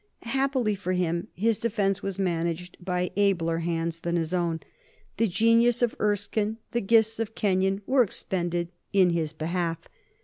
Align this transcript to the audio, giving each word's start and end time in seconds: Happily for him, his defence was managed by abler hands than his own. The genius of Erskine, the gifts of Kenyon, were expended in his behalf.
Happily 0.23 0.73
for 0.73 0.93
him, 0.93 1.27
his 1.35 1.59
defence 1.59 2.01
was 2.01 2.17
managed 2.17 2.75
by 2.83 3.11
abler 3.15 3.59
hands 3.59 3.99
than 3.99 4.15
his 4.15 4.33
own. 4.33 4.61
The 5.17 5.27
genius 5.27 5.83
of 5.83 5.95
Erskine, 5.99 6.57
the 6.71 6.81
gifts 6.81 7.19
of 7.19 7.35
Kenyon, 7.35 7.83
were 7.85 8.01
expended 8.01 8.69
in 8.91 9.11
his 9.11 9.31
behalf. 9.31 9.87